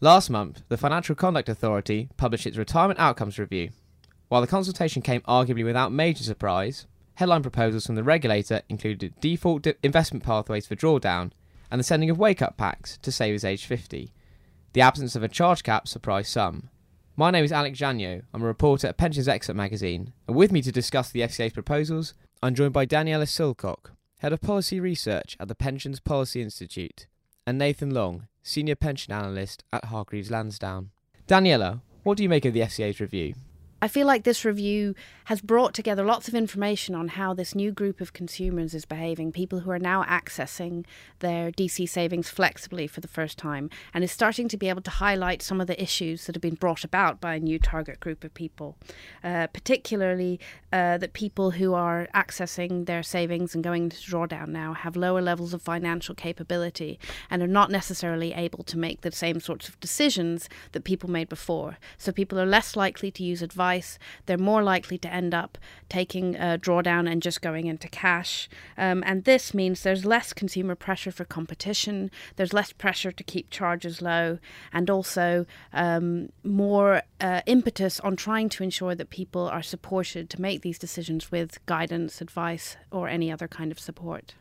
Last 0.00 0.30
month, 0.30 0.62
the 0.68 0.76
Financial 0.76 1.16
Conduct 1.16 1.48
Authority 1.48 2.08
published 2.16 2.46
its 2.46 2.56
Retirement 2.56 3.00
Outcomes 3.00 3.36
Review. 3.36 3.70
While 4.28 4.40
the 4.40 4.46
consultation 4.46 5.02
came 5.02 5.22
arguably 5.22 5.64
without 5.64 5.90
major 5.90 6.22
surprise, 6.22 6.86
headline 7.14 7.42
proposals 7.42 7.84
from 7.84 7.96
the 7.96 8.04
regulator 8.04 8.62
included 8.68 9.18
default 9.20 9.66
investment 9.82 10.22
pathways 10.24 10.68
for 10.68 10.76
drawdown 10.76 11.32
and 11.68 11.80
the 11.80 11.84
sending 11.84 12.10
of 12.10 12.18
wake 12.18 12.40
up 12.40 12.56
packs 12.56 12.96
to 12.98 13.10
savers 13.10 13.44
aged 13.44 13.66
50. 13.66 14.12
The 14.72 14.80
absence 14.80 15.16
of 15.16 15.24
a 15.24 15.28
charge 15.28 15.64
cap 15.64 15.88
surprised 15.88 16.30
some. 16.30 16.70
My 17.16 17.32
name 17.32 17.44
is 17.44 17.50
Alex 17.50 17.80
Janiaud. 17.80 18.22
I'm 18.32 18.42
a 18.42 18.46
reporter 18.46 18.86
at 18.86 18.98
Pensions 18.98 19.26
Expert 19.26 19.56
magazine, 19.56 20.12
and 20.28 20.36
with 20.36 20.52
me 20.52 20.62
to 20.62 20.70
discuss 20.70 21.10
the 21.10 21.22
FCA's 21.22 21.54
proposals, 21.54 22.14
I'm 22.40 22.54
joined 22.54 22.72
by 22.72 22.86
Daniela 22.86 23.26
Silcock, 23.26 23.90
Head 24.20 24.32
of 24.32 24.40
Policy 24.40 24.78
Research 24.78 25.36
at 25.40 25.48
the 25.48 25.56
Pensions 25.56 25.98
Policy 25.98 26.40
Institute, 26.40 27.08
and 27.44 27.58
Nathan 27.58 27.92
Long, 27.92 28.28
Senior 28.48 28.76
Pension 28.76 29.12
Analyst 29.12 29.62
at 29.74 29.84
Hargreaves 29.84 30.30
Lansdown. 30.30 30.88
Daniela, 31.26 31.82
what 32.02 32.16
do 32.16 32.22
you 32.22 32.30
make 32.30 32.46
of 32.46 32.54
the 32.54 32.60
FCA's 32.60 32.98
review? 32.98 33.34
I 33.80 33.86
feel 33.86 34.08
like 34.08 34.24
this 34.24 34.44
review 34.44 34.96
has 35.26 35.40
brought 35.40 35.72
together 35.72 36.02
lots 36.02 36.26
of 36.26 36.34
information 36.34 36.96
on 36.96 37.08
how 37.08 37.32
this 37.32 37.54
new 37.54 37.70
group 37.70 38.00
of 38.00 38.12
consumers 38.12 38.74
is 38.74 38.84
behaving, 38.84 39.30
people 39.30 39.60
who 39.60 39.70
are 39.70 39.78
now 39.78 40.02
accessing 40.02 40.84
their 41.20 41.52
DC 41.52 41.88
savings 41.88 42.28
flexibly 42.28 42.88
for 42.88 43.00
the 43.00 43.06
first 43.06 43.38
time, 43.38 43.70
and 43.94 44.02
is 44.02 44.10
starting 44.10 44.48
to 44.48 44.56
be 44.56 44.68
able 44.68 44.82
to 44.82 44.90
highlight 44.90 45.42
some 45.42 45.60
of 45.60 45.68
the 45.68 45.80
issues 45.80 46.26
that 46.26 46.34
have 46.34 46.42
been 46.42 46.56
brought 46.56 46.82
about 46.82 47.20
by 47.20 47.36
a 47.36 47.40
new 47.40 47.58
target 47.60 48.00
group 48.00 48.24
of 48.24 48.34
people, 48.34 48.76
uh, 49.22 49.46
particularly 49.48 50.40
uh, 50.72 50.98
that 50.98 51.12
people 51.12 51.52
who 51.52 51.74
are 51.74 52.08
accessing 52.14 52.86
their 52.86 53.02
savings 53.02 53.54
and 53.54 53.64
going 53.64 53.84
into 53.84 53.96
drawdown 53.96 54.48
now 54.48 54.72
have 54.72 54.96
lower 54.96 55.22
levels 55.22 55.54
of 55.54 55.62
financial 55.62 56.14
capability 56.14 56.98
and 57.30 57.42
are 57.42 57.46
not 57.46 57.70
necessarily 57.70 58.32
able 58.34 58.62
to 58.64 58.76
make 58.76 59.00
the 59.00 59.12
same 59.12 59.40
sorts 59.40 59.68
of 59.68 59.78
decisions 59.80 60.48
that 60.72 60.84
people 60.84 61.10
made 61.10 61.28
before. 61.28 61.78
So 61.96 62.12
people 62.12 62.38
are 62.38 62.46
less 62.46 62.76
likely 62.76 63.10
to 63.12 63.22
use 63.22 63.42
advice 63.42 63.98
they're 64.26 64.38
more 64.38 64.62
likely 64.62 64.98
to 64.98 65.12
end 65.12 65.34
up 65.34 65.58
taking 65.88 66.36
a 66.36 66.58
drawdown 66.58 67.10
and 67.10 67.22
just 67.22 67.40
going 67.40 67.66
into 67.66 67.88
cash. 67.88 68.48
Um, 68.76 69.02
and 69.06 69.24
this 69.24 69.54
means 69.54 69.82
there's 69.82 70.04
less 70.04 70.32
consumer 70.32 70.74
pressure 70.74 71.10
for 71.10 71.24
competition, 71.24 72.10
there's 72.36 72.52
less 72.52 72.72
pressure 72.72 73.12
to 73.12 73.24
keep 73.24 73.50
charges 73.50 74.02
low, 74.02 74.38
and 74.72 74.90
also 74.90 75.46
um, 75.72 76.30
more 76.44 77.02
uh, 77.20 77.40
impetus 77.46 78.00
on 78.00 78.16
trying 78.16 78.48
to 78.50 78.62
ensure 78.62 78.94
that 78.94 79.10
people 79.10 79.48
are 79.48 79.62
supported 79.62 80.30
to 80.30 80.40
make 80.40 80.57
these 80.62 80.78
decisions 80.78 81.30
with 81.30 81.64
guidance, 81.66 82.20
advice, 82.20 82.76
or 82.90 83.08
any 83.08 83.30
other 83.30 83.48
kind 83.48 83.72
of 83.72 83.78
support. 83.78 84.34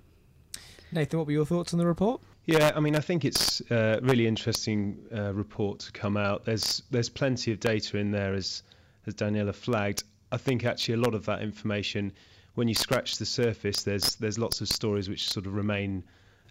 Nathan, 0.92 1.20
what 1.20 1.28
were 1.28 1.34
your 1.34 1.46
thoughts 1.46 1.74
on 1.74 1.80
the 1.80 1.86
report? 1.88 2.22
Yeah, 2.46 2.72
I 2.76 2.80
mean, 2.80 2.96
I 2.96 3.02
think 3.02 3.26
it's 3.26 3.62
a 3.70 4.00
really 4.02 4.26
interesting 4.26 4.98
uh, 5.14 5.34
report 5.34 5.80
to 5.80 5.92
come 5.92 6.16
out. 6.16 6.46
There's 6.46 6.82
there's 6.92 7.10
plenty 7.10 7.52
of 7.52 7.60
data 7.60 7.98
in 7.98 8.12
there, 8.12 8.34
as 8.34 8.64
as 9.06 9.16
Daniela 9.16 9.54
flagged, 9.54 10.04
I 10.32 10.38
think 10.38 10.66
actually 10.66 10.96
a 10.96 10.98
lot 10.98 11.16
of 11.16 11.26
that 11.26 11.42
information, 11.42 12.12
when 12.56 12.68
you 12.68 12.74
scratch 12.74 13.18
the 13.18 13.26
surface, 13.26 13.84
there's 13.84 14.16
there's 14.16 14.38
lots 14.38 14.62
of 14.62 14.68
stories 14.68 15.10
which 15.10 15.30
sort 15.30 15.46
of 15.46 15.54
remain 15.54 16.04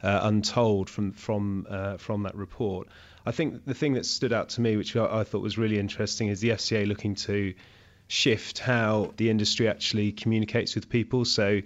uh, 0.03 0.21
untold 0.23 0.89
from 0.89 1.13
from 1.13 1.67
uh, 1.69 1.97
from 1.97 2.23
that 2.23 2.35
report. 2.35 2.89
I 3.27 3.33
think 3.33 3.65
the 3.65 3.75
thing 3.75 3.95
that 3.95 4.07
stood 4.07 4.33
out 4.33 4.49
to 4.51 4.61
me, 4.61 4.77
which 4.77 4.97
I, 4.97 5.21
I, 5.21 5.25
thought 5.25 5.43
was 5.43 5.59
really 5.59 5.79
interesting, 5.79 6.29
is 6.29 6.41
the 6.41 6.51
FCA 6.51 6.87
looking 6.87 7.17
to 7.17 7.53
shift 8.09 8.59
how 8.59 9.13
the 9.17 9.31
industry 9.31 9.69
actually 9.69 10.13
communicates 10.13 10.75
with 10.75 10.89
people. 10.89 11.25
So 11.25 11.61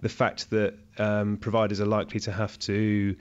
the 0.00 0.08
fact 0.08 0.50
that 0.50 0.74
um, 0.98 1.36
providers 1.36 1.80
are 1.80 1.86
likely 1.86 2.20
to 2.20 2.32
have 2.32 2.58
to 2.60 3.16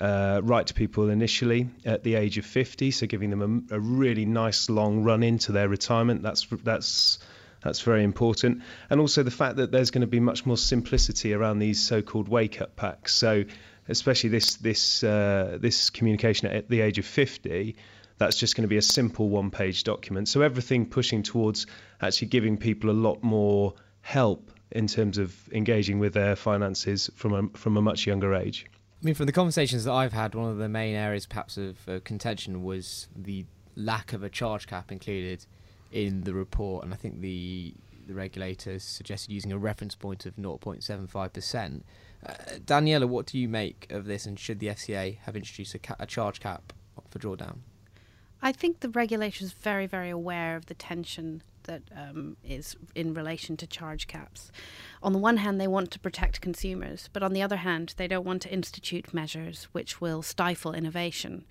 uh, 0.00 0.40
write 0.42 0.68
to 0.68 0.74
people 0.74 1.08
initially 1.08 1.68
at 1.84 2.02
the 2.02 2.16
age 2.16 2.38
of 2.38 2.44
50, 2.44 2.90
so 2.90 3.06
giving 3.06 3.30
them 3.30 3.66
a, 3.70 3.76
a, 3.76 3.80
really 3.80 4.24
nice 4.24 4.68
long 4.68 5.04
run 5.04 5.22
into 5.22 5.52
their 5.52 5.68
retirement. 5.68 6.22
That's 6.22 6.46
that's 6.64 7.18
that's 7.62 7.80
very 7.80 8.02
important, 8.02 8.62
and 8.90 9.00
also 9.00 9.22
the 9.22 9.30
fact 9.30 9.56
that 9.56 9.70
there's 9.70 9.90
going 9.90 10.02
to 10.02 10.08
be 10.08 10.20
much 10.20 10.44
more 10.44 10.56
simplicity 10.56 11.32
around 11.32 11.60
these 11.60 11.82
so-called 11.82 12.28
wake-up 12.28 12.76
packs. 12.76 13.14
So, 13.14 13.44
especially 13.88 14.30
this 14.30 14.56
this 14.56 15.04
uh, 15.04 15.58
this 15.60 15.90
communication 15.90 16.48
at 16.48 16.68
the 16.68 16.80
age 16.80 16.98
of 16.98 17.06
50, 17.06 17.76
that's 18.18 18.36
just 18.36 18.56
going 18.56 18.62
to 18.62 18.68
be 18.68 18.76
a 18.76 18.82
simple 18.82 19.28
one-page 19.28 19.84
document. 19.84 20.28
So 20.28 20.42
everything 20.42 20.86
pushing 20.86 21.22
towards 21.22 21.66
actually 22.00 22.28
giving 22.28 22.56
people 22.56 22.90
a 22.90 22.92
lot 22.92 23.22
more 23.22 23.74
help 24.02 24.50
in 24.70 24.86
terms 24.86 25.18
of 25.18 25.36
engaging 25.52 25.98
with 25.98 26.14
their 26.14 26.36
finances 26.36 27.10
from 27.14 27.32
a, 27.32 27.58
from 27.58 27.76
a 27.76 27.82
much 27.82 28.06
younger 28.06 28.34
age. 28.34 28.66
I 29.02 29.04
mean, 29.04 29.14
from 29.14 29.26
the 29.26 29.32
conversations 29.32 29.84
that 29.84 29.92
I've 29.92 30.12
had, 30.12 30.34
one 30.34 30.50
of 30.50 30.58
the 30.58 30.68
main 30.68 30.94
areas 30.94 31.26
perhaps 31.26 31.56
of 31.56 31.88
uh, 31.88 32.00
contention 32.04 32.62
was 32.62 33.08
the 33.14 33.44
lack 33.76 34.12
of 34.12 34.22
a 34.22 34.28
charge 34.28 34.66
cap 34.66 34.90
included 34.90 35.44
in 35.92 36.22
the 36.22 36.34
report, 36.34 36.84
and 36.84 36.92
I 36.92 36.96
think 36.96 37.20
the 37.20 37.74
the 38.06 38.14
regulators 38.14 38.82
suggested 38.82 39.32
using 39.32 39.50
a 39.50 39.56
reference 39.56 39.94
point 39.94 40.26
of 40.26 40.36
0.75%. 40.36 41.82
Uh, 42.26 42.32
Daniela, 42.66 43.08
what 43.08 43.24
do 43.24 43.38
you 43.38 43.48
make 43.48 43.86
of 43.90 44.04
this, 44.04 44.26
and 44.26 44.38
should 44.38 44.58
the 44.58 44.66
FCA 44.66 45.18
have 45.20 45.36
introduced 45.36 45.74
a, 45.74 45.78
ca- 45.78 45.96
a 45.98 46.04
charge 46.04 46.38
cap 46.38 46.74
for 47.08 47.18
drawdown? 47.18 47.58
I 48.44 48.52
think 48.52 48.80
the 48.80 48.90
regulator 48.90 49.42
is 49.42 49.54
very, 49.54 49.86
very 49.86 50.10
aware 50.10 50.54
of 50.54 50.66
the 50.66 50.74
tension 50.74 51.42
that 51.64 51.82
um, 51.96 52.36
is 52.44 52.76
in 52.94 53.14
relation 53.14 53.56
to 53.58 53.66
charge 53.66 54.06
caps. 54.06 54.50
On 55.02 55.12
the 55.12 55.18
one 55.18 55.36
hand, 55.38 55.60
they 55.60 55.68
want 55.68 55.90
to 55.90 55.98
protect 55.98 56.40
consumers, 56.40 57.10
but 57.12 57.22
on 57.22 57.34
the 57.34 57.42
other 57.42 57.56
hand, 57.56 57.94
they 57.98 58.08
don't 58.08 58.24
want 58.24 58.40
to 58.42 58.52
institute 58.52 59.12
measures 59.12 59.68
which 59.72 60.00
will 60.00 60.22
stifle 60.22 60.72
innovation. 60.72 61.44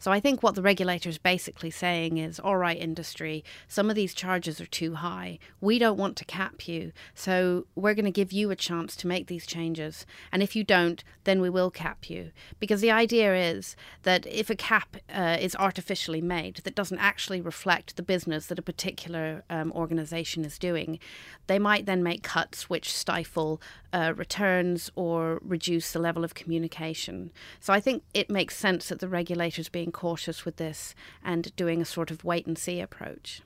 So 0.00 0.10
I 0.10 0.18
think 0.18 0.42
what 0.42 0.56
the 0.56 0.62
regulator 0.62 1.08
is 1.08 1.18
basically 1.18 1.70
saying 1.70 2.18
is 2.18 2.40
all 2.40 2.56
right, 2.56 2.76
industry, 2.76 3.44
some 3.68 3.88
of 3.88 3.96
these 3.96 4.12
charges 4.12 4.60
are 4.60 4.66
too 4.66 4.96
high. 4.96 5.38
We 5.60 5.78
don't 5.78 5.96
want 5.96 6.16
to 6.16 6.24
cap 6.24 6.66
you, 6.66 6.92
so 7.14 7.66
we're 7.76 7.94
going 7.94 8.06
to 8.06 8.10
give 8.10 8.32
you 8.32 8.50
a 8.50 8.56
chance 8.56 8.96
to 8.96 9.06
make 9.06 9.28
these 9.28 9.46
changes. 9.46 10.04
And 10.32 10.42
if 10.42 10.56
you 10.56 10.64
don't, 10.64 11.04
then 11.24 11.40
we 11.40 11.50
will 11.50 11.70
cap 11.70 12.10
you. 12.10 12.32
Because 12.58 12.80
the 12.80 12.90
idea 12.90 13.34
is 13.36 13.76
that 14.02 14.26
if 14.26 14.50
a 14.50 14.56
cap 14.56 14.96
uh, 15.12 15.36
is 15.40 15.54
artificially 15.56 16.20
made 16.20 16.56
that 16.64 16.74
doesn't 16.74 16.98
actually 16.98 17.40
reflect 17.40 17.96
the 17.96 18.02
business 18.02 18.46
that 18.46 18.58
a 18.58 18.62
particular 18.62 19.44
um, 19.56 19.72
organization 19.72 20.44
is 20.44 20.58
doing, 20.58 20.98
they 21.46 21.58
might 21.58 21.86
then 21.86 22.02
make 22.02 22.22
cuts 22.22 22.68
which 22.68 22.92
stifle 22.92 23.60
uh, 23.92 24.12
returns 24.16 24.90
or 24.94 25.40
reduce 25.42 25.92
the 25.92 25.98
level 25.98 26.24
of 26.24 26.34
communication. 26.34 27.32
So 27.60 27.72
I 27.72 27.80
think 27.80 28.02
it 28.14 28.30
makes 28.30 28.56
sense 28.56 28.88
that 28.88 29.00
the 29.00 29.08
regulators 29.08 29.68
being 29.68 29.92
cautious 29.92 30.44
with 30.44 30.56
this 30.56 30.94
and 31.24 31.54
doing 31.56 31.80
a 31.80 31.84
sort 31.84 32.10
of 32.10 32.24
wait 32.24 32.46
and 32.46 32.58
see 32.58 32.80
approach. 32.80 33.42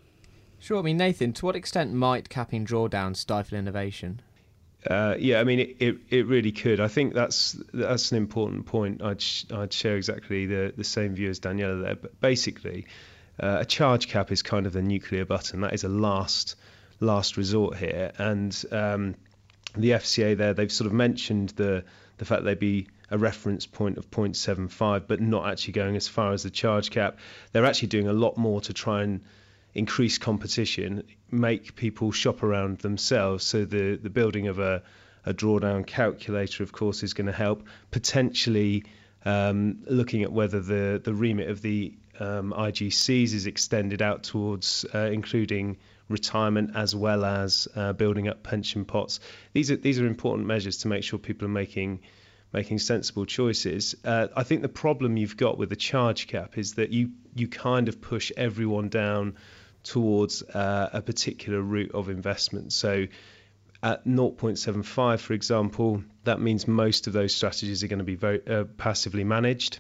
Sure. 0.59 0.79
I 0.79 0.83
mean, 0.83 0.99
Nathan, 0.99 1.33
to 1.35 1.47
what 1.47 1.57
extent 1.57 1.93
might 1.93 2.29
capping 2.29 2.67
drawdown 2.67 3.17
stifle 3.17 3.57
innovation? 3.59 4.21
Uh, 4.87 5.15
yeah, 5.19 5.41
I 5.41 5.45
mean, 5.45 5.61
it, 5.61 5.77
it, 5.79 5.99
it, 6.09 6.27
really 6.27 6.53
could. 6.53 6.81
I 6.81 6.89
think 6.89 7.13
that's 7.13 7.53
that's 7.75 8.13
an 8.13 8.17
important 8.17 8.65
point. 8.65 9.03
I'd 9.03 9.21
sh- 9.21 9.45
I'd 9.53 9.73
share 9.73 9.97
exactly 9.97 10.47
the, 10.47 10.73
the 10.75 10.85
same 10.85 11.15
view 11.15 11.29
as 11.29 11.39
Daniela 11.39 11.83
there. 11.83 11.95
But 11.97 12.19
basically, 12.21 12.87
uh, 13.41 13.59
a 13.61 13.65
charge 13.65 14.09
cap 14.09 14.31
is 14.31 14.43
kind 14.43 14.67
of 14.67 14.73
the 14.73 14.83
nuclear 14.83 15.25
button. 15.25 15.61
That 15.63 15.75
is 15.75 15.85
a 15.85 15.89
last 15.89 16.57
last 17.01 17.37
resort 17.37 17.77
here, 17.77 18.13
and 18.19 18.65
um, 18.71 19.15
the 19.77 19.91
FCA 19.91 20.37
there, 20.37 20.55
they've 20.55 20.73
sort 20.73 20.87
of 20.87 20.93
mentioned 20.93 21.51
the 21.51 21.85
the 22.19 22.25
fact 22.25 22.45
they'd 22.45 22.59
be 22.59 22.89
a 23.11 23.19
reference 23.19 23.67
point 23.67 23.99
of 23.99 24.11
0.75, 24.11 25.09
but 25.09 25.21
not 25.21 25.49
actually 25.49 25.73
going 25.73 25.97
as 25.97 26.07
far 26.07 26.33
as 26.33 26.43
the 26.43 26.51
charge 26.51 26.91
cap. 26.91 27.19
They're 27.53 27.65
actually 27.65 27.89
doing 27.89 28.07
a 28.07 28.13
lot 28.13 28.37
more 28.37 28.61
to 28.61 28.73
try 28.73 29.03
and 29.03 29.23
increase 29.75 30.19
competition, 30.19 31.03
make 31.31 31.75
people 31.75 32.13
shop 32.13 32.43
around 32.43 32.79
themselves. 32.79 33.45
So 33.45 33.65
the 33.65 33.97
the 33.97 34.11
building 34.11 34.49
of 34.49 34.59
a 34.59 34.83
a 35.25 35.35
drawdown 35.35 35.87
calculator, 35.87 36.63
of 36.63 36.73
course, 36.73 37.03
is 37.03 37.15
going 37.15 37.27
to 37.27 37.33
help. 37.33 37.67
Potentially 37.91 38.85
um, 39.25 39.83
looking 39.87 40.23
at 40.23 40.33
whether 40.33 40.61
the 40.61 41.01
the 41.03 41.15
remit 41.15 41.49
of 41.49 41.63
the 41.63 41.95
um, 42.21 42.53
IGCs 42.57 43.35
is 43.35 43.47
extended 43.47 44.03
out 44.03 44.23
towards 44.23 44.85
uh, 44.95 45.11
including 45.13 45.79
retirement 46.09 46.73
as 46.75 46.95
well 46.95 47.25
as 47.25 47.69
uh, 47.75 47.93
building 47.93 48.29
up 48.29 48.43
pension 48.43 48.85
pots. 48.85 49.21
These 49.53 49.71
are 49.71 49.77
these 49.77 50.01
are 50.01 50.07
important 50.07 50.47
measures 50.47 50.79
to 50.79 50.89
make 50.89 51.05
sure 51.05 51.19
people 51.19 51.47
are 51.47 51.51
making 51.51 52.01
making 52.53 52.79
sensible 52.79 53.27
choices. 53.27 53.95
Uh, 54.05 54.29
I 54.37 54.43
think 54.43 54.63
the 54.63 54.69
problem 54.69 55.17
you've 55.17 55.37
got 55.37 55.57
with 55.57 55.71
the 55.71 55.77
charge 55.77 56.27
cap 56.27 56.59
is 56.59 56.75
that 56.75 56.91
you 56.91 57.11
you 57.35 57.49
kind 57.49 57.89
of 57.89 58.01
push 58.01 58.33
everyone 58.37 58.89
down 58.89 59.37
towards 59.83 60.43
uh, 60.43 60.91
a 60.93 61.01
particular 61.01 61.61
route 61.61 61.93
of 61.93 62.11
investment. 62.11 62.73
So 62.73 63.07
at 63.83 64.05
0.75, 64.07 65.21
for 65.21 65.33
example, 65.33 66.05
that 66.25 66.39
means 66.39 66.69
most 66.69 67.07
of 67.07 67.15
those 67.15 67.35
strategies 67.35 67.83
are 67.83 67.89
going 67.89 68.01
to 68.01 68.05
be 68.05 68.15
very 68.15 68.47
uh, 68.47 68.65
passively 68.77 69.25
managed. 69.25 69.79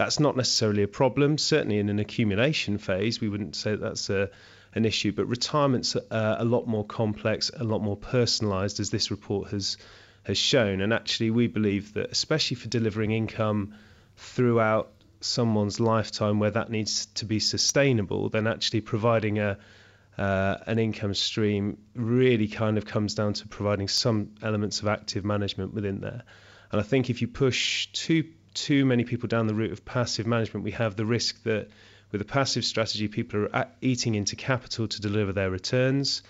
That's 0.00 0.18
not 0.18 0.34
necessarily 0.34 0.82
a 0.82 0.88
problem. 0.88 1.36
Certainly 1.36 1.78
in 1.78 1.90
an 1.90 1.98
accumulation 1.98 2.78
phase, 2.78 3.20
we 3.20 3.28
wouldn't 3.28 3.54
say 3.54 3.72
that 3.72 3.82
that's 3.82 4.08
a 4.08 4.30
an 4.72 4.86
issue. 4.86 5.12
But 5.12 5.26
retirement's 5.26 5.94
uh, 5.94 6.36
a 6.38 6.44
lot 6.46 6.66
more 6.66 6.86
complex, 6.86 7.50
a 7.54 7.64
lot 7.64 7.82
more 7.82 7.98
personalised, 7.98 8.80
as 8.80 8.88
this 8.88 9.10
report 9.10 9.50
has 9.50 9.76
has 10.22 10.38
shown. 10.38 10.80
And 10.80 10.94
actually, 10.94 11.30
we 11.30 11.48
believe 11.48 11.92
that, 11.92 12.10
especially 12.12 12.54
for 12.54 12.68
delivering 12.68 13.10
income 13.10 13.74
throughout 14.16 14.90
someone's 15.20 15.80
lifetime 15.80 16.38
where 16.38 16.52
that 16.52 16.70
needs 16.70 17.04
to 17.16 17.26
be 17.26 17.38
sustainable, 17.38 18.30
then 18.30 18.46
actually 18.46 18.80
providing 18.80 19.38
a 19.38 19.58
uh, 20.16 20.56
an 20.66 20.78
income 20.78 21.12
stream 21.12 21.76
really 21.94 22.48
kind 22.48 22.78
of 22.78 22.86
comes 22.86 23.14
down 23.14 23.34
to 23.34 23.48
providing 23.48 23.86
some 23.86 24.30
elements 24.42 24.80
of 24.80 24.88
active 24.88 25.26
management 25.26 25.74
within 25.74 26.00
there. 26.00 26.22
And 26.72 26.80
I 26.80 26.84
think 26.84 27.10
if 27.10 27.20
you 27.20 27.28
push 27.28 27.88
too 27.92 28.24
too 28.54 28.84
many 28.84 29.04
people 29.04 29.28
down 29.28 29.46
the 29.46 29.54
route 29.54 29.72
of 29.72 29.84
passive 29.84 30.26
management, 30.26 30.64
we 30.64 30.72
have 30.72 30.96
the 30.96 31.06
risk 31.06 31.42
that 31.44 31.68
with 32.10 32.20
a 32.20 32.24
passive 32.24 32.64
strategy, 32.64 33.08
people 33.08 33.48
are 33.52 33.68
eating 33.80 34.14
into 34.14 34.36
capital 34.36 34.88
to 34.88 35.00
deliver 35.00 35.32
their 35.32 35.50
returns. 35.50 36.22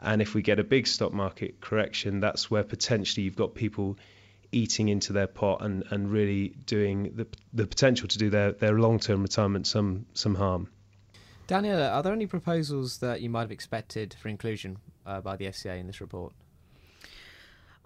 And 0.00 0.22
if 0.22 0.34
we 0.34 0.42
get 0.42 0.58
a 0.58 0.64
big 0.64 0.86
stock 0.86 1.12
market 1.12 1.60
correction, 1.60 2.20
that's 2.20 2.50
where 2.50 2.62
potentially 2.62 3.24
you've 3.24 3.36
got 3.36 3.54
people 3.54 3.98
eating 4.52 4.88
into 4.88 5.12
their 5.12 5.26
pot 5.26 5.62
and, 5.62 5.84
and 5.90 6.10
really 6.10 6.48
doing 6.66 7.12
the, 7.14 7.26
the 7.52 7.66
potential 7.66 8.06
to 8.08 8.18
do 8.18 8.30
their, 8.30 8.52
their 8.52 8.78
long 8.78 8.98
term 8.98 9.22
retirement 9.22 9.66
some 9.66 10.06
some 10.14 10.34
harm. 10.34 10.68
Daniel, 11.46 11.80
are 11.80 12.02
there 12.02 12.12
any 12.12 12.26
proposals 12.26 12.98
that 12.98 13.20
you 13.20 13.30
might 13.30 13.42
have 13.42 13.52
expected 13.52 14.14
for 14.20 14.28
inclusion 14.28 14.78
uh, 15.04 15.20
by 15.20 15.36
the 15.36 15.46
FCA 15.46 15.78
in 15.78 15.86
this 15.86 16.00
report? 16.00 16.32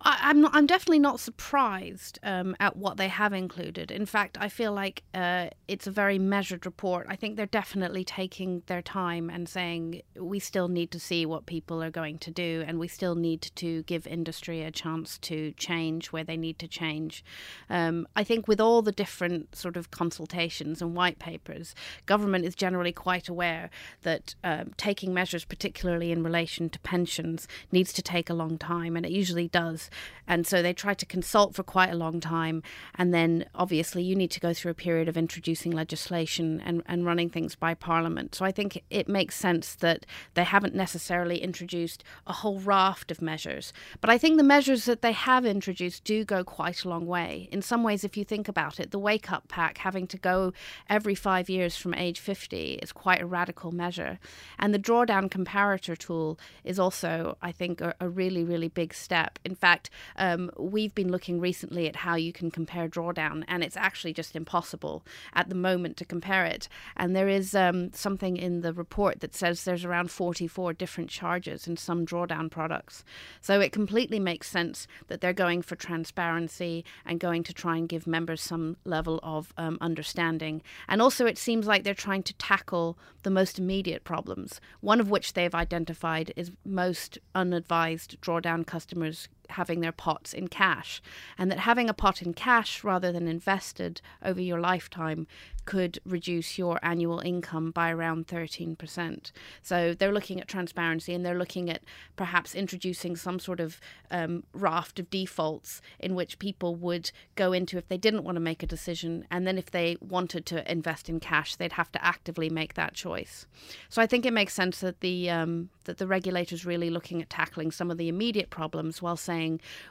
I, 0.03 0.31
am 0.31 0.41
not. 0.41 0.53
I'm 0.55 0.67
definitely 0.67 0.99
not 0.99 1.21
surprised 1.21 2.19
um, 2.23 2.57
at 2.59 2.77
what 2.77 2.97
they 2.97 3.09
have 3.09 3.35
included. 3.35 3.91
In 3.91 4.07
fact, 4.07 4.39
I 4.41 4.49
feel 4.49 4.73
like 4.73 5.03
uh, 5.13 5.49
it's 5.69 5.87
a 5.87 5.91
very 5.91 6.19
measured 6.19 6.65
report. 6.65 7.07
I 7.09 7.17
think 7.17 7.37
they're 7.37 7.47
definitely 7.47 8.05
taking 8.05 8.63
their 8.67 8.81
time 8.81 9.29
and 9.29 9.47
saying 9.47 10.01
we 10.17 10.39
still 10.39 10.69
need 10.69 10.91
to 10.93 11.01
see 11.01 11.27
what 11.27 11.45
people 11.45 11.83
are 11.83 11.91
going 11.91 12.19
to 12.21 12.31
do, 12.31 12.65
and 12.67 12.79
we 12.79 12.89
still 12.89 13.15
need 13.15 13.43
to 13.57 13.83
give 13.83 14.07
industry 14.07 14.63
a 14.63 14.71
chance 14.71 15.19
to 15.19 15.53
change 15.53 16.13
where 16.13 16.25
they 16.25 16.37
need 16.37 16.59
to 16.61 16.69
change. 16.69 17.23
Um, 17.69 18.09
I 18.17 18.25
think 18.25 18.49
with 18.49 18.61
all 18.61 18.81
the 18.81 18.93
different 18.93 19.55
sort 19.55 19.77
of 19.77 19.91
consultations 19.91 20.81
and 20.81 20.95
white 20.95 21.19
papers, 21.19 21.75
government 22.07 22.47
is 22.47 22.55
generally 22.55 22.93
quite 22.93 23.29
aware 23.29 23.69
that 24.03 24.35
um, 24.43 24.73
taking 24.79 25.13
measures, 25.13 25.45
particularly 25.45 26.11
in 26.11 26.23
relation 26.23 26.71
to 26.71 26.79
pensions, 26.81 27.47
needs 27.71 27.93
to 27.93 28.03
take 28.03 28.31
a 28.31 28.35
long 28.35 28.57
time, 28.57 28.97
and 28.97 29.05
it 29.05 29.13
usually 29.13 29.49
does. 29.49 29.90
And 30.27 30.47
so 30.47 30.63
they 30.63 30.73
tried 30.73 30.99
to 30.99 31.07
consult 31.07 31.55
for 31.55 31.63
quite 31.63 31.91
a 31.91 31.97
long 31.97 32.21
time. 32.21 32.63
And 32.95 33.13
then 33.13 33.47
obviously 33.55 34.03
you 34.03 34.15
need 34.15 34.31
to 34.31 34.41
go 34.41 34.55
through 34.55 34.71
a 34.71 34.75
period 34.75 35.09
of 35.09 35.17
introducing 35.17 35.73
legislation 35.73 36.61
and, 36.65 36.83
and 36.87 37.05
running 37.05 37.31
things 37.31 37.55
by 37.57 37.75
Parliament. 37.75 38.35
So 38.35 38.45
I 38.45 38.53
think 38.53 38.83
it 38.91 39.09
makes 39.09 39.35
sense 39.35 39.75
that 39.77 40.07
they 40.35 40.45
haven't 40.45 40.75
necessarily 40.75 41.43
introduced 41.43 42.05
a 42.27 42.33
whole 42.33 42.61
raft 42.61 43.11
of 43.11 43.21
measures. 43.21 43.73
But 44.01 44.11
I 44.11 44.19
think 44.19 44.37
the 44.37 44.45
measures 44.45 44.85
that 44.85 45.03
they 45.03 45.13
have 45.13 45.45
introduced 45.45 46.05
do 46.05 46.25
go 46.25 46.45
quite 46.45 46.85
a 46.85 46.89
long 46.89 47.07
way. 47.07 47.49
In 47.51 47.63
some 47.63 47.83
ways, 47.83 48.05
if 48.05 48.17
you 48.17 48.25
think 48.25 48.49
about 48.49 48.79
it, 48.79 48.91
the 48.91 48.99
wake 48.99 49.33
up 49.33 49.49
pack 49.49 49.79
having 49.79 50.07
to 50.09 50.19
go 50.19 50.53
every 50.89 51.15
five 51.15 51.49
years 51.49 51.77
from 51.77 51.95
age 51.95 52.21
50 52.21 52.75
is 52.75 52.93
quite 52.93 53.21
a 53.21 53.27
radical 53.27 53.73
measure. 53.73 54.19
And 54.59 54.73
the 54.73 54.79
drawdown 54.79 55.29
comparator 55.29 55.97
tool 55.97 56.39
is 56.63 56.79
also, 56.79 57.37
I 57.43 57.53
think, 57.53 57.81
a, 57.81 57.95
a 58.01 58.09
really, 58.09 58.45
really 58.45 58.69
big 58.69 58.95
step. 58.95 59.39
In 59.45 59.55
fact, 59.55 59.80
fact, 59.81 59.91
um, 60.17 60.51
we've 60.59 60.95
been 60.95 61.11
looking 61.11 61.41
recently 61.41 61.89
at 61.89 61.97
how 61.97 62.15
you 62.15 62.33
can 62.33 62.51
compare 62.51 62.89
drawdown, 62.89 63.45
and 63.49 63.63
it's 63.63 63.77
actually 63.77 64.13
just 64.13 64.37
impossible 64.37 65.03
at 65.35 65.49
the 65.49 65.55
moment 65.55 65.97
to 65.97 66.05
compare 66.05 66.45
it. 66.45 66.69
And 66.97 67.15
there 67.15 67.29
is 67.29 67.55
um, 67.55 67.93
something 67.93 68.37
in 68.37 68.61
the 68.61 68.73
report 68.73 69.21
that 69.21 69.35
says 69.35 69.65
there's 69.65 69.85
around 69.85 70.11
44 70.11 70.75
different 70.75 71.11
charges 71.11 71.67
in 71.67 71.77
some 71.77 72.05
drawdown 72.05 72.51
products. 72.51 73.05
So 73.41 73.61
it 73.61 73.73
completely 73.73 74.19
makes 74.19 74.51
sense 74.51 74.87
that 75.09 75.21
they're 75.21 75.33
going 75.33 75.63
for 75.63 75.77
transparency 75.77 76.85
and 77.05 77.21
going 77.21 77.43
to 77.45 77.55
try 77.55 77.77
and 77.77 77.89
give 77.89 78.07
members 78.07 78.43
some 78.43 78.77
level 78.85 79.21
of 79.23 79.53
um, 79.57 79.79
understanding. 79.81 80.63
And 80.89 81.01
also, 81.01 81.27
it 81.27 81.39
seems 81.39 81.67
like 81.67 81.85
they're 81.85 81.95
trying 81.95 82.23
to 82.25 82.35
tackle 82.35 82.99
the 83.23 83.31
most 83.31 83.59
immediate 83.59 84.05
problems, 84.05 84.61
one 84.81 85.01
of 85.01 85.11
which 85.11 85.33
they've 85.33 85.55
identified 85.55 86.33
is 86.37 86.51
most 86.65 87.19
unadvised 87.35 88.21
drawdown 88.21 88.67
customers 88.67 89.29
having 89.51 89.81
their 89.81 89.93
pots 89.93 90.33
in 90.33 90.49
cash, 90.49 91.03
and 91.39 91.51
that 91.51 91.61
having 91.61 91.89
a 91.89 91.95
pot 91.95 92.23
in 92.23 92.35
cash 92.35 92.85
rather 92.85 93.13
than 93.13 93.27
invested 93.27 94.01
over 94.23 94.41
your 94.41 94.61
lifetime 94.61 95.27
could 95.71 96.01
reduce 96.05 96.59
your 96.59 96.81
annual 96.83 97.21
income 97.21 97.71
by 97.71 97.91
around 97.91 98.27
13%. 98.27 99.31
So 99.63 99.95
they're 99.95 100.13
looking 100.13 100.41
at 100.41 100.49
transparency 100.49 101.15
and 101.15 101.25
they're 101.25 101.39
looking 101.39 101.71
at 101.71 101.83
perhaps 102.17 102.55
introducing 102.55 103.15
some 103.15 103.39
sort 103.39 103.61
of 103.61 103.81
um, 104.11 104.43
raft 104.53 104.99
of 104.99 105.11
defaults 105.11 105.81
in 105.99 106.15
which 106.15 106.39
people 106.39 106.75
would 106.75 107.13
go 107.37 107.53
into 107.53 107.79
if 107.79 107.89
they 107.89 107.99
didn't 107.99 108.25
want 108.25 108.37
to 108.37 108.41
make 108.41 108.63
a 108.63 108.67
decision. 108.67 109.27
And 109.31 109.47
then 109.47 109.59
if 109.59 109.71
they 109.71 109.97
wanted 110.01 110.45
to 110.47 110.71
invest 110.71 111.09
in 111.09 111.21
cash, 111.21 111.57
they'd 111.57 111.73
have 111.73 111.93
to 111.93 112.05
actively 112.05 112.51
make 112.51 112.75
that 112.75 112.95
choice. 112.95 113.47
So 113.89 114.03
I 114.03 114.07
think 114.07 114.27
it 114.27 114.33
makes 114.33 114.55
sense 114.55 114.81
that 114.81 115.01
the, 115.01 115.31
um, 115.31 115.71
that 115.85 115.99
the 115.99 116.07
regulator's 116.07 116.67
really 116.67 116.91
looking 116.91 117.23
at 117.23 117.31
tackling 117.31 117.71
some 117.71 117.91
of 117.91 117.99
the 117.99 118.09
immediate 118.09 118.51
problems 118.51 119.01
while 119.01 119.17
saying 119.17 119.40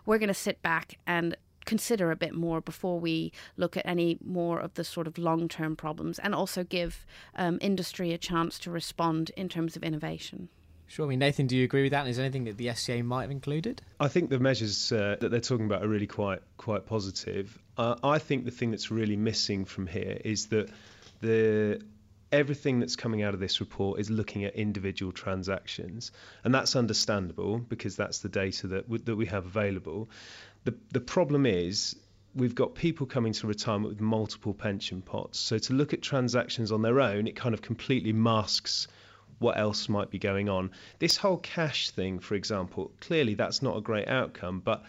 we're 0.06 0.18
going 0.18 0.28
to 0.28 0.34
sit 0.34 0.62
back 0.62 0.98
and 1.06 1.36
consider 1.66 2.10
a 2.10 2.16
bit 2.16 2.34
more 2.34 2.62
before 2.62 3.00
we 3.00 3.32
look 3.56 3.78
at 3.78 3.86
any 3.86 4.18
more 4.24 4.60
of 4.60 4.74
the 4.74 4.84
sort 4.84 5.08
of 5.08 5.18
long 5.18 5.48
term 5.48 5.76
problems 5.76 6.18
and 6.20 6.34
also 6.34 6.64
give 6.64 7.06
um, 7.36 7.60
industry 7.62 8.12
a 8.12 8.18
chance 8.18 8.58
to 8.60 8.72
respond 8.72 9.32
in 9.38 9.48
terms 9.48 9.76
of 9.76 9.84
innovation. 9.84 10.50
Sure. 10.88 11.06
I 11.06 11.10
mean, 11.10 11.20
Nathan, 11.20 11.46
do 11.46 11.56
you 11.56 11.64
agree 11.64 11.84
with 11.84 11.92
that? 11.92 12.08
Is 12.08 12.18
there 12.18 12.26
anything 12.26 12.46
that 12.46 12.58
the 12.58 12.68
FCA 12.68 13.06
might 13.06 13.22
have 13.22 13.32
included? 13.32 13.84
I 14.00 14.08
think 14.08 14.32
the 14.32 14.40
measures 14.40 14.92
uh, 14.92 15.18
that 15.20 15.30
they're 15.30 15.40
talking 15.40 15.68
about 15.68 15.84
are 15.84 15.88
really 15.88 16.08
quite 16.08 16.42
quite 16.58 16.88
positive. 16.88 17.60
Uh, 17.78 17.96
I 18.04 18.18
think 18.18 18.46
the 18.46 18.52
thing 18.52 18.72
that's 18.72 18.90
really 18.90 19.16
missing 19.16 19.66
from 19.66 19.86
here 19.86 20.18
is 20.26 20.48
that 20.48 20.72
the 21.22 21.80
everything 22.32 22.80
that's 22.80 22.96
coming 22.96 23.24
out 23.24 23.34
of 23.34 23.40
this 23.40 23.60
report 23.60 24.00
is 24.00 24.10
looking 24.10 24.46
at 24.46 24.56
individual 24.56 25.12
transactions, 25.12 26.12
and 26.44 26.54
that's 26.54 26.76
understandable 26.76 27.58
because 27.58 27.96
that's 27.96 28.20
the 28.20 28.30
data 28.30 28.68
that 28.68 28.84
w- 28.84 29.04
that 29.04 29.16
we 29.16 29.26
have 29.26 29.46
available. 29.46 30.10
The, 30.66 30.76
the 30.92 31.00
problem 31.00 31.46
is 31.46 31.96
we've 32.36 32.56
got 32.56 32.76
people 32.76 33.06
coming 33.06 33.34
to 33.34 33.48
retirement 33.48 33.90
with 33.94 34.02
multiple 34.02 34.54
pension 34.54 35.02
pots. 35.02 35.40
So 35.40 35.58
to 35.58 35.74
look 35.74 35.94
at 35.94 36.02
transactions 36.02 36.72
on 36.72 36.82
their 36.82 37.00
own, 37.00 37.28
it 37.28 37.36
kind 37.36 37.54
of 37.54 37.62
completely 37.62 38.14
masks 38.14 38.88
what 39.40 39.58
else 39.58 39.90
might 39.90 40.10
be 40.10 40.20
going 40.20 40.50
on. 40.50 40.72
This 41.00 41.18
whole 41.18 41.38
cash 41.38 41.90
thing, 41.92 42.20
for 42.20 42.36
example, 42.36 42.92
clearly 43.00 43.34
that's 43.34 43.62
not 43.62 43.78
a 43.78 43.82
great 43.82 44.08
outcome, 44.08 44.60
but 44.60 44.84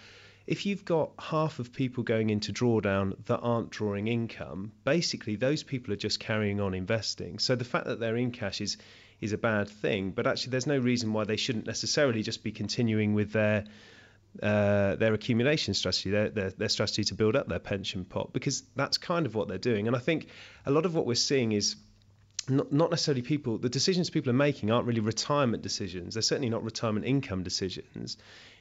if 0.51 0.67
you've 0.67 0.85
got 0.85 1.13
half 1.21 1.61
of 1.61 1.73
people 1.73 2.03
going 2.03 2.29
into 2.29 2.53
drawdown 2.53 3.15
that 3.27 3.39
aren't 3.39 3.71
drawing 3.71 4.09
income, 4.09 4.73
basically 4.83 5.37
those 5.37 5.63
people 5.63 5.95
are 5.95 6.03
just 6.09 6.19
carrying 6.19 6.61
on 6.61 6.75
investing. 6.75 7.39
So 7.39 7.55
the 7.55 7.65
fact 7.65 7.87
that 7.87 8.01
they're 8.01 8.17
in 8.17 8.33
cash 8.33 8.61
is 8.61 8.77
is 9.21 9.33
a 9.33 9.39
bad 9.39 9.69
thing, 9.69 10.11
but 10.11 10.27
actually 10.27 10.51
there's 10.51 10.67
no 10.67 10.79
reason 10.79 11.13
why 11.13 11.25
they 11.25 11.37
shouldn't 11.37 11.67
necessarily 11.67 12.23
just 12.23 12.43
be 12.43 12.51
continuing 12.51 13.15
with 13.15 13.33
their 13.33 13.65
uh, 14.43 14.97
their 14.97 15.15
accumulation 15.15 15.73
strategy, 15.75 16.11
their, 16.11 16.31
their, 16.31 16.51
their 16.51 16.69
strategy 16.69 17.05
to 17.05 17.15
build 17.15 17.37
up 17.37 17.47
their 17.47 17.59
pension 17.61 18.05
pot, 18.05 18.33
because 18.33 18.65
that's 18.75 18.99
kind 18.99 19.27
of 19.27 19.37
what 19.37 19.47
they're 19.47 19.59
doing. 19.59 19.87
And 19.87 19.95
I 19.95 20.01
think 20.01 20.29
a 20.67 20.73
lot 20.73 20.85
of 20.85 20.97
what 20.97 21.07
we're 21.07 21.15
seeing 21.15 21.53
is 21.53 21.77
not, 22.51 22.73
not 22.73 22.91
necessarily 22.91 23.23
people, 23.23 23.59
the 23.59 23.69
decisions 23.69 24.11
people 24.11 24.31
are 24.31 24.35
making 24.35 24.71
aren't 24.71 24.87
really 24.87 25.01
retirement 25.01 25.63
decisions. 25.63 26.15
They're 26.15 26.23
certainly 26.23 26.51
not 26.51 26.63
retirement 26.63 27.07
income 27.07 27.43
decisions. 27.43 28.17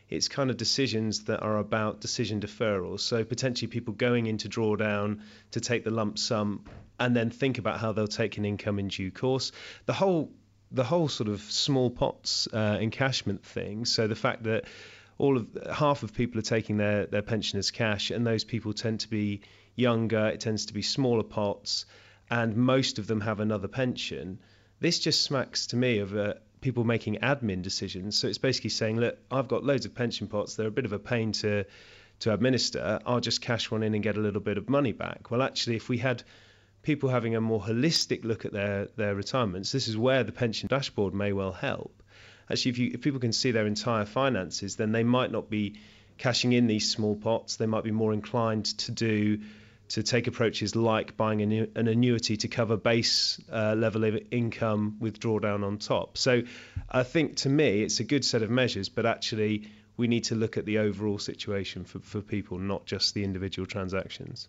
It's 0.10 0.28
kind 0.28 0.50
of 0.50 0.58
decisions 0.58 1.26
that 1.26 1.42
are 1.42 1.58
about 1.58 2.02
decision 2.02 2.42
deferrals. 2.42 3.02
So 3.02 3.24
potentially 3.24 3.68
people 3.68 3.94
going 3.94 4.26
into 4.26 4.50
drawdown 4.50 5.22
to 5.52 5.62
take 5.62 5.84
the 5.84 5.92
lump 5.92 6.18
sum 6.18 6.66
and 7.00 7.16
then 7.16 7.30
think 7.30 7.60
about 7.60 7.80
how 7.80 7.92
they'll 7.92 8.08
take 8.08 8.38
an 8.38 8.46
income 8.46 8.80
in 8.80 8.88
due 8.88 9.12
course. 9.12 9.52
The 9.86 9.94
whole 9.94 10.32
the 10.72 10.84
whole 10.84 11.08
sort 11.08 11.30
of 11.30 11.42
small 11.42 11.90
pots 11.90 12.48
uh, 12.54 12.78
encashment 12.78 13.42
thing. 13.42 13.86
So 13.86 14.08
the 14.08 14.16
fact 14.16 14.44
that 14.44 14.66
all 15.18 15.38
of 15.38 15.48
half 15.72 16.04
of 16.04 16.14
people 16.14 16.40
are 16.40 16.44
taking 16.44 16.78
their 16.78 17.06
their 17.06 17.22
pension 17.22 17.60
as 17.60 17.72
cash, 17.72 18.10
and 18.10 18.26
those 18.26 18.44
people 18.44 18.74
tend 18.74 19.02
to 19.02 19.10
be 19.10 19.42
younger. 19.76 20.28
It 20.28 20.40
tends 20.40 20.68
to 20.68 20.74
be 20.74 20.82
smaller 20.82 21.24
pots, 21.24 21.86
and 22.30 22.56
most 22.56 23.00
of 23.00 23.08
them 23.08 23.22
have 23.22 23.40
another 23.40 23.68
pension. 23.68 24.40
This 24.80 25.00
just 25.00 25.22
smacks 25.22 25.68
to 25.68 25.76
me 25.76 26.00
of 26.00 26.16
uh, 26.16 26.36
people 26.62 26.84
making 26.84 27.18
admin 27.18 27.62
decisions. 27.62 28.18
So 28.18 28.28
it's 28.28 28.38
basically 28.38 28.70
saying, 28.70 29.00
look, 29.00 29.18
I've 29.32 29.48
got 29.48 29.64
loads 29.64 29.86
of 29.86 29.96
pension 29.96 30.28
pots. 30.28 30.56
They're 30.56 30.68
a 30.68 30.72
bit 30.72 30.86
of 30.86 30.94
a 30.94 31.00
pain 31.00 31.32
to 31.34 31.66
to 32.20 32.34
administer. 32.34 33.00
I'll 33.06 33.22
just 33.22 33.42
cash 33.42 33.72
one 33.72 33.82
in 33.82 33.94
and 33.94 34.04
get 34.04 34.18
a 34.18 34.20
little 34.20 34.42
bit 34.42 34.58
of 34.58 34.68
money 34.70 34.92
back. 34.92 35.32
Well, 35.32 35.42
actually, 35.42 35.78
if 35.78 35.88
we 35.88 35.98
had 35.98 36.22
people 36.82 37.08
having 37.08 37.36
a 37.36 37.42
more 37.42 37.62
holistic 37.62 38.24
look 38.26 38.46
at 38.46 38.52
their 38.52 38.88
their 38.96 39.16
retirements, 39.16 39.72
this 39.72 39.88
is 39.88 39.98
where 39.98 40.24
the 40.24 40.32
pension 40.32 40.68
dashboard 40.68 41.14
may 41.14 41.34
well 41.34 41.54
help 41.54 42.00
actually, 42.50 42.72
if, 42.72 42.78
you, 42.78 42.92
if 42.94 43.02
people 43.02 43.20
can 43.20 43.34
see 43.34 43.52
their 43.52 43.68
entire 43.68 44.06
finances, 44.06 44.76
then 44.76 44.92
they 44.92 45.04
might 45.04 45.32
not 45.32 45.50
be 45.50 45.80
cashing 46.18 46.52
in 46.52 46.68
these 46.68 46.90
small 46.90 47.16
pots. 47.16 47.56
They 47.56 47.66
might 47.66 47.84
be 47.84 47.92
more 47.92 48.14
inclined 48.14 48.66
to 48.80 48.92
do 48.92 49.40
to 49.90 50.04
take 50.04 50.28
approaches 50.28 50.76
like 50.76 51.18
buying 51.18 51.42
an, 51.42 51.72
an 51.76 51.88
annuity 51.88 52.38
to 52.38 52.48
cover 52.48 52.78
base 52.78 53.40
uh, 53.52 53.76
level 53.76 54.04
of 54.04 54.20
income 54.32 54.98
with 55.00 55.20
drawdown 55.20 55.64
on 55.66 55.78
top. 55.78 56.18
So 56.18 56.44
I 56.90 57.04
think 57.04 57.38
to 57.38 57.50
me 57.50 57.82
it's 57.82 58.00
a 58.00 58.04
good 58.04 58.24
set 58.24 58.42
of 58.42 58.50
measures, 58.50 58.90
but 58.90 59.06
actually 59.06 59.70
we 59.98 60.08
need 60.08 60.26
to 60.26 60.36
look 60.36 60.58
at 60.58 60.66
the 60.66 60.78
overall 60.78 61.20
situation 61.20 61.84
for, 61.84 62.00
for 62.00 62.22
people, 62.22 62.58
not 62.58 62.86
just 62.86 63.14
the 63.14 63.24
individual 63.24 63.66
transactions. 63.66 64.48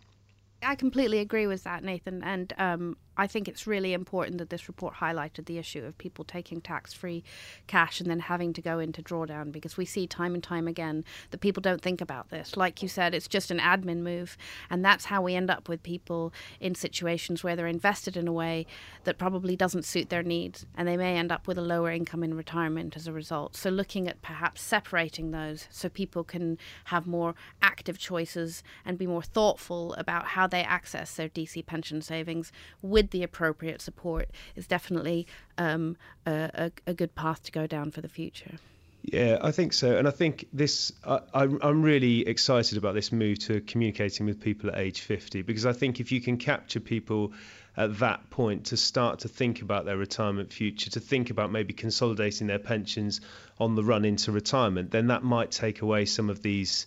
I 0.63 0.75
completely 0.75 1.19
agree 1.19 1.47
with 1.47 1.65
that, 1.65 1.83
Nathan. 1.83 2.23
And 2.23 2.53
um, 2.59 2.97
I 3.17 3.27
think 3.27 3.49
it's 3.49 3.67
really 3.67 3.93
important 3.93 4.39
that 4.39 4.51
this 4.51 4.69
report 4.69 4.95
highlighted 4.95 5.47
the 5.47 5.59
issue 5.59 5.85
of 5.85 5.99
people 5.99 6.25
taking 6.25 6.61
tax 6.61 6.93
free 6.95 7.23
cash 7.67 8.01
and 8.01 8.11
then 8.11 8.21
having 8.21 8.53
to 8.55 8.63
go 8.63 8.79
into 8.79 9.03
drawdown 9.03 9.53
because 9.53 9.77
we 9.77 9.85
see 9.85 10.07
time 10.07 10.35
and 10.35 10.43
time 10.43 10.69
again 10.69 11.05
that 11.31 11.43
people 11.43 11.61
don't 11.61 11.83
think 11.83 12.01
about 12.01 12.31
this. 12.31 12.57
Like 12.57 12.83
you 12.83 12.89
said, 12.89 13.15
it's 13.15 13.29
just 13.29 13.51
an 13.51 13.59
admin 13.59 13.99
move. 13.99 14.37
And 14.71 14.85
that's 14.85 15.07
how 15.07 15.23
we 15.23 15.35
end 15.35 15.51
up 15.51 15.69
with 15.69 15.83
people 15.83 16.33
in 16.61 16.75
situations 16.75 17.45
where 17.45 17.57
they're 17.57 17.67
invested 17.67 18.17
in 18.17 18.29
a 18.29 18.33
way 18.33 18.67
that 19.05 19.19
probably 19.19 19.57
doesn't 19.57 19.85
suit 19.85 20.09
their 20.09 20.23
needs. 20.23 20.65
And 20.75 20.89
they 20.89 20.97
may 20.97 21.17
end 21.17 21.33
up 21.33 21.47
with 21.47 21.59
a 21.59 21.63
lower 21.63 21.91
income 21.91 22.23
in 22.23 22.35
retirement 22.35 22.97
as 22.97 23.07
a 23.07 23.13
result. 23.13 23.57
So, 23.57 23.71
looking 23.71 24.09
at 24.09 24.23
perhaps 24.23 24.63
separating 24.63 25.31
those 25.31 25.67
so 25.71 25.89
people 25.89 26.25
can 26.25 26.59
have 26.85 27.07
more 27.07 27.35
active 27.61 27.99
choices 27.99 28.63
and 28.85 28.97
be 28.97 29.07
more 29.07 29.23
thoughtful 29.23 29.95
about 29.95 30.27
how 30.29 30.47
they 30.51 30.63
access 30.63 31.15
their 31.15 31.29
DC 31.29 31.65
pension 31.67 32.03
savings 32.03 32.53
with 32.83 33.11
the 33.11 33.23
appropriate 33.23 33.81
support 33.81 34.31
is 34.57 34.67
definitely 34.67 35.27
um, 35.59 35.97
a, 36.27 36.71
a, 36.87 36.95
good 36.95 37.15
path 37.15 37.43
to 37.45 37.53
go 37.53 37.67
down 37.67 37.91
for 37.91 38.01
the 38.01 38.09
future. 38.09 38.59
Yeah, 39.03 39.39
I 39.41 39.51
think 39.51 39.73
so, 39.73 39.97
and 39.97 40.07
I 40.07 40.11
think 40.11 40.47
this. 40.53 40.93
I, 41.05 41.21
I'm 41.33 41.83
really 41.83 42.27
excited 42.27 42.77
about 42.77 42.95
this 42.95 43.13
move 43.13 43.39
to 43.41 43.63
communicating 43.63 44.27
with 44.27 44.41
people 44.41 44.71
at 44.71 44.79
age 44.79 45.01
50 45.01 45.41
because 45.43 45.65
I 45.65 45.73
think 45.73 46.01
if 46.01 46.13
you 46.13 46.21
can 46.21 46.37
capture 46.37 46.81
people 46.81 47.33
at 47.77 47.99
that 48.01 48.29
point 48.29 48.67
to 48.67 48.77
start 48.77 49.21
to 49.21 49.29
think 49.29 49.63
about 49.63 49.87
their 49.87 49.97
retirement 49.97 50.53
future, 50.53 50.91
to 50.91 51.01
think 51.01 51.31
about 51.31 51.51
maybe 51.51 51.73
consolidating 51.73 52.47
their 52.47 52.59
pensions 52.59 53.23
on 53.59 53.75
the 53.75 53.83
run 53.83 54.05
into 54.05 54.33
retirement, 54.33 54.91
then 54.91 55.07
that 55.07 55.23
might 55.23 55.51
take 55.51 55.81
away 55.81 56.05
some 56.05 56.29
of 56.29 56.43
these 56.43 56.87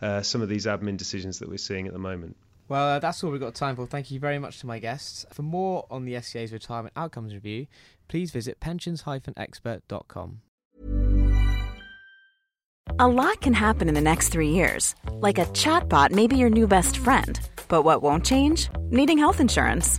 uh, 0.00 0.22
some 0.22 0.42
of 0.42 0.48
these 0.48 0.66
admin 0.66 0.96
decisions 0.96 1.40
that 1.40 1.48
we're 1.48 1.58
seeing 1.58 1.88
at 1.88 1.92
the 1.92 1.98
moment. 1.98 2.36
Well, 2.68 2.96
uh, 2.96 2.98
that's 2.98 3.24
all 3.24 3.30
we've 3.30 3.40
got 3.40 3.54
time 3.54 3.76
for. 3.76 3.86
Thank 3.86 4.10
you 4.10 4.20
very 4.20 4.38
much 4.38 4.60
to 4.60 4.66
my 4.66 4.78
guests. 4.78 5.24
For 5.32 5.42
more 5.42 5.86
on 5.90 6.04
the 6.04 6.14
FCA's 6.14 6.52
Retirement 6.52 6.92
Outcomes 6.96 7.32
Review, 7.32 7.66
please 8.08 8.30
visit 8.30 8.60
pensions-expert.com. 8.60 10.40
A 13.00 13.06
lot 13.06 13.40
can 13.40 13.52
happen 13.52 13.88
in 13.88 13.94
the 13.94 14.00
next 14.00 14.30
three 14.30 14.50
years. 14.50 14.94
Like 15.12 15.38
a 15.38 15.46
chatbot 15.46 16.10
may 16.10 16.26
be 16.26 16.36
your 16.36 16.50
new 16.50 16.66
best 16.66 16.98
friend. 16.98 17.38
But 17.68 17.82
what 17.82 18.02
won't 18.02 18.24
change? 18.24 18.68
Needing 18.90 19.18
health 19.18 19.40
insurance. 19.40 19.98